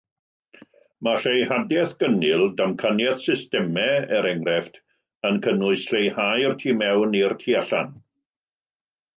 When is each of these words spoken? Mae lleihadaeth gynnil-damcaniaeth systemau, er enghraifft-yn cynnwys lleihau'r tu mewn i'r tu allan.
Mae 1.07 1.19
lleihadaeth 1.25 1.91
gynnil-damcaniaeth 2.03 3.21
systemau, 3.25 3.99
er 4.21 4.29
enghraifft-yn 4.31 5.39
cynnwys 5.47 5.87
lleihau'r 5.93 6.59
tu 6.65 6.75
mewn 6.83 7.17
i'r 7.23 7.41
tu 7.45 7.59
allan. 7.65 7.97